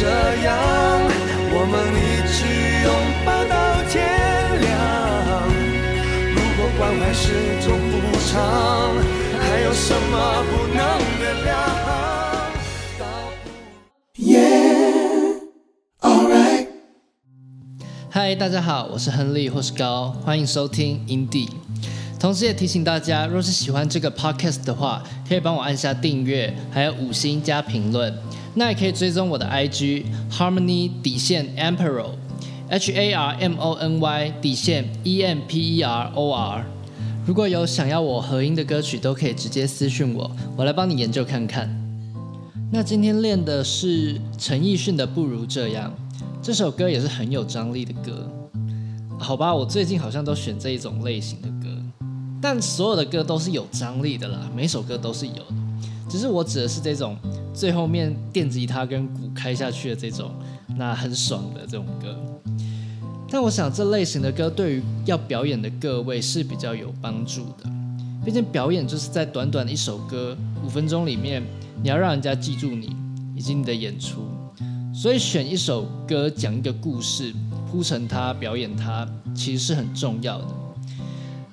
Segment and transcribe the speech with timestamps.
[0.00, 0.56] 这样，
[1.52, 2.48] 我们一起
[2.84, 2.88] 拥
[3.22, 3.52] 抱到
[3.90, 4.00] 天
[4.62, 4.66] 亮。
[6.32, 7.92] 如果关怀是种补
[8.26, 8.96] 偿，
[9.38, 10.80] 还有什么不能
[11.20, 11.52] 原谅？
[18.08, 21.50] 嗨，大家好，我是亨利或是高，欢迎收听 Indie。
[22.18, 28.14] 同时也提醒大家，若是喜欢这个 podcast 的话，可以帮我按下订阅，还有五星加评论。
[28.54, 32.10] 那也可以追踪我的 IG Harmony 底线 Emperor
[32.68, 36.64] H A R M O N Y 底线 E M P E R O R。
[37.26, 41.68] 如果有想要我合音的歌曲，都可以直接私讯我，我来帮你研究看看。
[42.72, 45.92] 那今天练的是陈奕迅的《不如这样》。
[46.42, 48.26] 这首歌也是很有张力的歌，
[49.18, 51.68] 好吧，我最近好像都选这一种类型的歌，
[52.40, 55.54] 但所有的歌都是有张力的啦，每首歌都是有的，
[56.08, 57.14] 只是我指的是这种
[57.52, 60.30] 最后面电吉他跟鼓开下去的这种，
[60.76, 62.16] 那很爽的这种歌。
[63.28, 67.70] 但我想这类型的歌对于要表演的各位是比较有帮助的，
[68.24, 71.42] 毕竟表演就是在短短的一首歌五分钟里面，
[71.82, 72.96] 你要让人家记住你
[73.36, 74.22] 以及你的演出。
[74.92, 77.32] 所以选一首歌讲一个故事，
[77.70, 80.48] 铺成它表演它，其实是很重要的。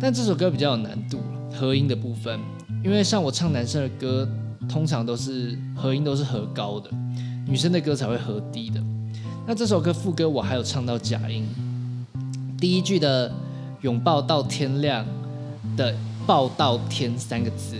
[0.00, 1.20] 但这首歌比较有难度，
[1.52, 2.40] 和音的部分，
[2.82, 4.28] 因为像我唱男生的歌，
[4.68, 6.90] 通常都是和音都是和高的，
[7.46, 8.80] 女生的歌才会和低的。
[9.46, 11.46] 那这首歌副歌我还有唱到假音，
[12.58, 13.32] 第一句的
[13.80, 15.04] 拥抱到天亮
[15.76, 15.94] 的
[16.26, 17.76] 抱到天三个字，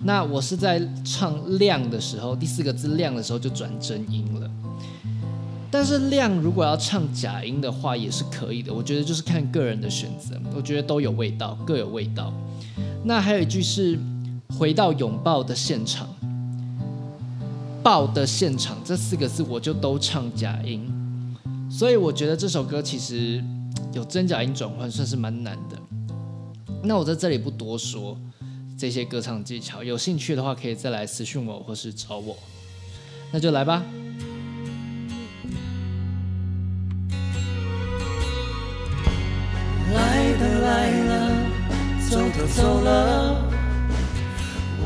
[0.00, 4.50] 那我是在唱亮的时候，第四个字亮的时候就转真音了。
[5.70, 12.32] 但是亮如果要唱假音的话也是可以的，我觉得就是看个人的选择，我觉得都有味道，各有味道。
[13.04, 13.98] 那还有一句是
[14.56, 16.08] 回到拥抱的现场，
[17.82, 20.88] 抱的现场这四个字我就都唱假音，
[21.70, 23.42] 所以我觉得这首歌其实
[23.92, 25.78] 有真假音转换算是蛮难的。
[26.82, 28.16] 那我在这里不多说
[28.76, 32.36] 这些歌唱技巧，有兴趣的话可以再来私讯我或是找我，
[33.32, 33.82] 那就来吧。
[40.62, 41.12] 来了，
[42.10, 43.57] 走都走了，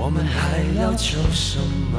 [0.05, 1.61] 我们还要求什
[1.93, 1.97] 么？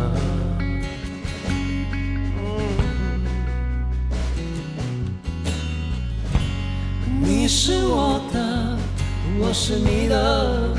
[7.22, 8.78] 你是我的，
[9.40, 10.76] 我是你的，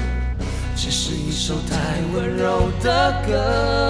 [0.77, 3.84] 这是一首太温柔的歌。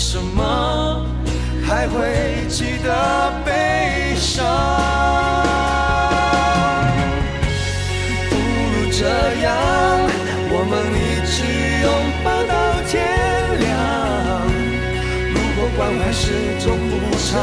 [0.00, 1.04] 为什么
[1.68, 4.42] 还会记得悲伤？
[8.30, 9.04] 不如这
[9.44, 9.52] 样，
[10.52, 11.44] 我们一直
[11.82, 11.86] 拥
[12.24, 12.52] 抱到
[12.88, 12.96] 天
[13.60, 13.68] 亮。
[15.34, 16.32] 如果关怀是
[16.64, 16.92] 种补
[17.28, 17.38] 偿，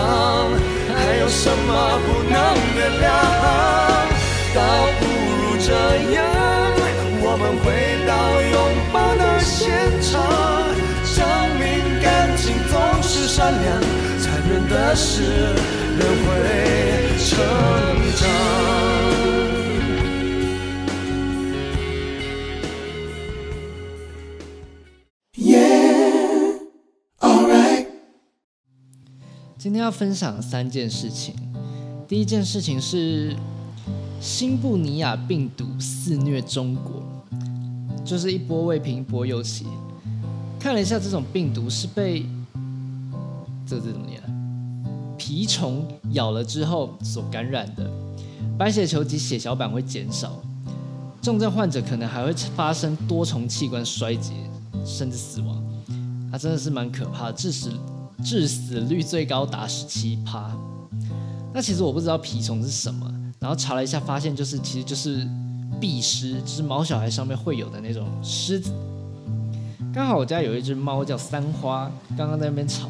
[0.98, 1.70] 还有什么
[2.08, 2.36] 不能
[2.76, 3.06] 原谅？
[14.96, 17.38] 是人会成
[18.16, 18.28] 长。
[25.36, 26.60] Yeah,
[29.58, 31.36] 今天要分享三件事情。
[32.08, 33.36] 第一件事情是
[34.22, 37.04] 新布尼亚病毒肆虐中国，
[38.06, 39.66] 就是一波未平一波又起。
[40.60, 42.26] 看了一下，这种病毒是被。
[43.70, 44.24] 这个字怎么念？
[45.18, 47.90] 蜱虫咬了之后所感染的
[48.58, 50.34] 白血球及血小板会减少，
[51.22, 54.34] 重症患者可能还会发生多重器官衰竭，
[54.86, 55.64] 甚至死亡。
[56.32, 57.72] 啊，真的是蛮可怕的，致死
[58.24, 60.52] 致死率最高达十七趴。
[61.54, 63.10] 那其实我不知道蜱虫是什么，
[63.40, 65.26] 然后查了一下，发现就是其实就是
[65.80, 68.72] 蜱虱，就是毛小孩上面会有的那种虱子。
[69.94, 72.90] 刚好我家有一只猫叫三花，刚刚在那边吵。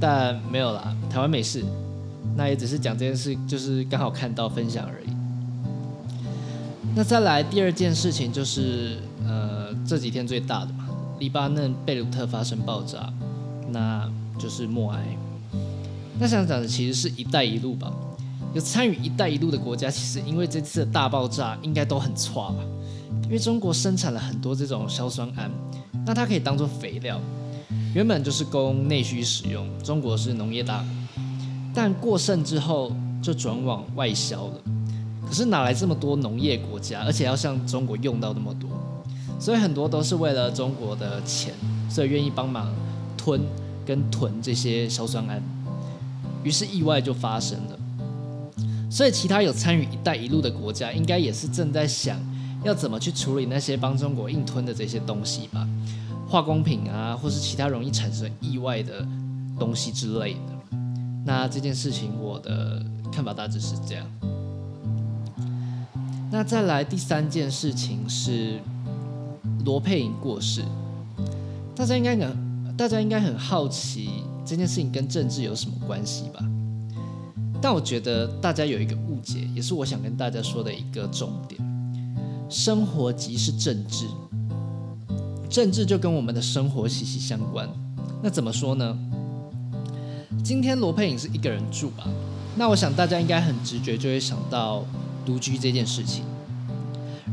[0.00, 1.64] 但没有啦，台湾没事，
[2.36, 5.08] 那也只是讲这件事，就是刚好看到分享而已。
[6.94, 13.12] 那再来第二件事情就是，呃，这几天最大的嘛，黎巴嫩贝鲁特发生爆炸，
[13.70, 14.08] 那
[14.38, 15.04] 就是默哀。
[16.18, 17.92] 那想讲的其实是一带一路吧，
[18.54, 22.56] 有参与一带一路的国家，其实因为这次的大爆炸，应该都很差吧，
[23.24, 25.48] 因为中国生产了很多这种硝酸铵，
[26.06, 27.20] 那它可以当做肥料。
[27.94, 30.86] 原本就是供内需使用，中国是农业大国，
[31.74, 32.92] 但过剩之后，
[33.22, 34.54] 就转往外销了。
[35.26, 38.70] 可是哪来这么多农业国家，而且要向中国用到那么多？
[39.40, 41.52] 所以很多都是为了中国的钱，
[41.90, 42.72] 所以愿意帮忙
[43.16, 43.40] 吞
[43.84, 45.40] 跟囤这些硝酸铵。
[46.44, 47.78] 于是意外就发生了。
[48.90, 52.18] 所以其他有参与“一带一路”的国家，应该也是正在想
[52.64, 55.68] 要怎么去处理那些帮中国硬吞的这些东西吧，
[56.28, 59.06] 化工品啊，或是其他容易产生意外的
[59.58, 60.76] 东西之类的。
[61.24, 64.06] 那这件事情，我的看法大致是这样。
[66.30, 68.60] 那再来第三件事情是
[69.64, 70.62] 罗佩颖过世，
[71.74, 76.44] 大家应该很大家应该很好奇这件事情跟政治有什么关系吧？
[77.60, 81.60] 但我觉得大家有一个误解，也是我想跟大家说的一个重点：
[82.50, 84.06] 生活即是政治，
[85.48, 87.68] 政治就跟我们的生活息息相关。
[88.22, 88.98] 那怎么说呢？
[90.44, 92.08] 今天罗佩颖是一个人住吧？
[92.56, 94.84] 那我想大家应该很直觉就会想到
[95.24, 96.24] 独居这件事情。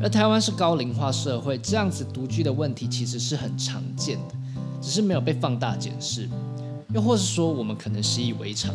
[0.01, 4.35] 而台湾是高龄化社会，这样子独居的问题其实是很常见的，
[4.81, 6.29] 只是没有被放大检视，
[6.94, 8.73] 又或是说我们可能习以为常。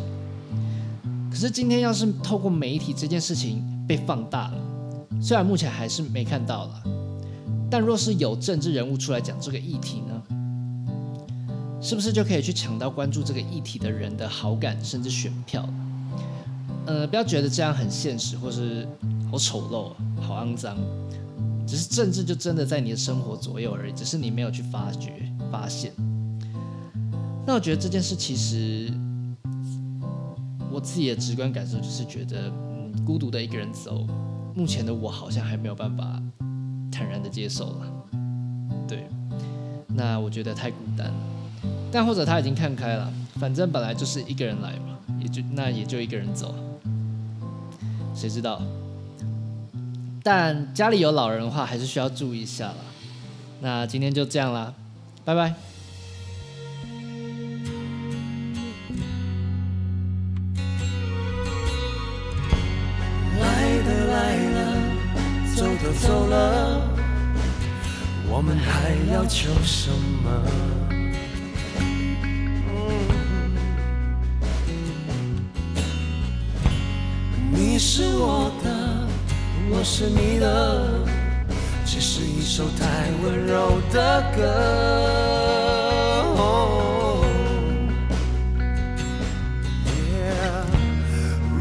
[1.29, 4.57] 可是今天要是透过媒体这件事情被放大了，
[5.21, 6.83] 虽然目前还是没看到了，
[7.71, 10.21] 但若是有政治人物出来讲这个议题呢，
[11.81, 15.67] 是不是就可以去抢到关注这个议题的人的好感甚至选票？
[16.85, 18.85] 呃，不要觉得这样很现实或是
[19.31, 20.77] 好丑陋、好肮脏，
[21.65, 25.13] 只是政治就真的在你的生活左右而已，只是你没有去发觉、
[25.49, 25.93] 发现。
[27.47, 28.91] 那我觉得这件事其实。
[30.73, 34.07] 我自己的直观感受就是觉得，嗯，孤独的一个人走，
[34.55, 36.23] 目前的我好像还没有办法
[37.01, 37.87] 坦然的接受了。
[38.87, 39.07] 对，
[39.87, 41.11] 那我觉得太孤单。
[41.91, 46.53] 但或者他已经看开了，反正本来就是一个人来嘛，也就那也就一个人走，
[48.13, 48.61] 谁知道？
[50.21, 52.77] 但家里有老人的话，还是需要注意一下了。
[53.61, 54.71] 那今天就这样啦，
[55.25, 55.55] 拜拜。
[65.99, 66.90] 走了，
[68.33, 70.31] 我们还要求什么？
[77.51, 78.69] 你是我的，
[79.69, 81.05] 我是你的，
[81.85, 84.39] 只是一首太温柔的歌。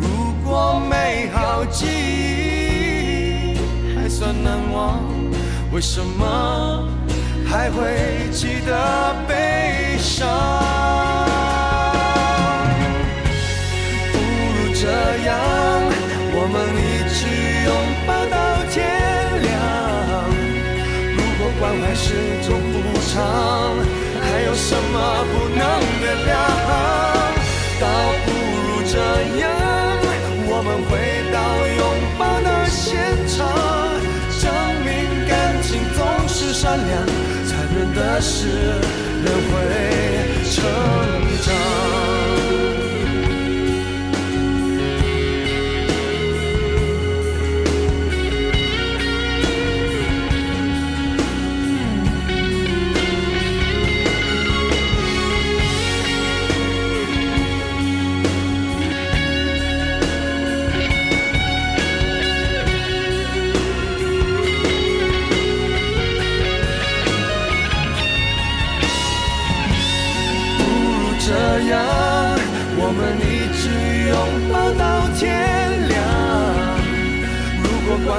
[0.01, 3.59] 如果美好记忆
[3.97, 4.09] 还。
[4.09, 5.01] 算难忘，
[5.81, 6.87] 为什么
[7.49, 10.29] 还会记得悲伤？
[14.12, 14.85] 不如这
[15.25, 15.32] 样，
[16.37, 17.25] 我们一直
[17.65, 17.73] 拥
[18.06, 18.37] 抱到
[18.69, 18.77] 天
[19.41, 19.49] 亮。
[21.17, 22.12] 如果关怀是
[22.47, 22.76] 种补
[23.09, 23.19] 偿，
[24.21, 25.65] 还有什么不能
[38.21, 40.63] 是，人会成
[41.43, 42.20] 长。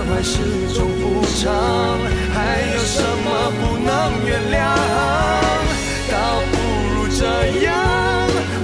[0.02, 0.40] 关怀是
[0.74, 1.54] 种补偿，
[2.34, 4.58] 还有什么不能原谅？
[6.10, 6.54] 倒不
[6.96, 7.22] 如这
[7.64, 7.72] 样，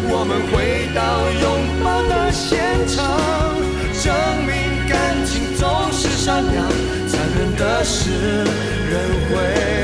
[0.10, 1.00] 我们回到
[1.40, 1.46] 拥
[1.84, 2.98] 抱的现场，
[4.02, 4.12] 证
[4.48, 6.68] 明感情总是善良，
[7.08, 8.10] 残忍的是
[8.90, 8.98] 人
[9.30, 9.77] 会。